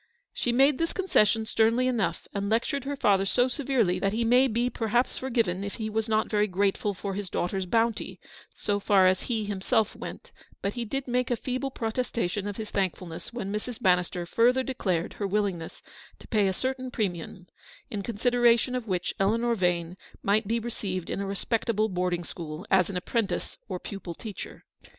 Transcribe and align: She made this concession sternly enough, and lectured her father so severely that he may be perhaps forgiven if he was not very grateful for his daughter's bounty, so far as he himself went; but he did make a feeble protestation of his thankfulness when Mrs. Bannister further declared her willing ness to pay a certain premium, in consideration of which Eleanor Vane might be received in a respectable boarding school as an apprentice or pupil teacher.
She 0.33 0.51
made 0.51 0.79
this 0.79 0.93
concession 0.93 1.45
sternly 1.45 1.85
enough, 1.85 2.27
and 2.33 2.49
lectured 2.49 2.85
her 2.85 2.95
father 2.95 3.23
so 3.23 3.47
severely 3.47 3.99
that 3.99 4.13
he 4.13 4.23
may 4.25 4.47
be 4.47 4.67
perhaps 4.67 5.15
forgiven 5.19 5.63
if 5.63 5.75
he 5.75 5.91
was 5.91 6.09
not 6.09 6.27
very 6.27 6.47
grateful 6.47 6.95
for 6.95 7.13
his 7.13 7.29
daughter's 7.29 7.67
bounty, 7.67 8.19
so 8.55 8.79
far 8.79 9.05
as 9.05 9.21
he 9.29 9.45
himself 9.45 9.95
went; 9.95 10.31
but 10.59 10.73
he 10.73 10.85
did 10.85 11.07
make 11.07 11.29
a 11.29 11.35
feeble 11.35 11.69
protestation 11.69 12.47
of 12.47 12.57
his 12.57 12.71
thankfulness 12.71 13.31
when 13.31 13.51
Mrs. 13.53 13.79
Bannister 13.79 14.25
further 14.25 14.63
declared 14.63 15.13
her 15.21 15.27
willing 15.27 15.59
ness 15.59 15.83
to 16.17 16.27
pay 16.27 16.47
a 16.47 16.53
certain 16.53 16.89
premium, 16.89 17.45
in 17.91 18.01
consideration 18.01 18.73
of 18.73 18.87
which 18.87 19.13
Eleanor 19.19 19.53
Vane 19.53 19.97
might 20.23 20.47
be 20.47 20.57
received 20.57 21.11
in 21.11 21.21
a 21.21 21.27
respectable 21.27 21.89
boarding 21.89 22.23
school 22.23 22.65
as 22.71 22.89
an 22.89 22.97
apprentice 22.97 23.59
or 23.69 23.77
pupil 23.79 24.15
teacher. 24.15 24.65